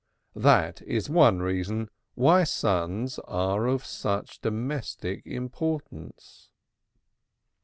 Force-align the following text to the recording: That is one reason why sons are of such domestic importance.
That 0.35 0.81
is 0.81 1.11
one 1.11 1.41
reason 1.43 1.87
why 2.15 2.43
sons 2.43 3.19
are 3.25 3.67
of 3.67 3.85
such 3.85 4.39
domestic 4.41 5.21
importance. 5.27 6.49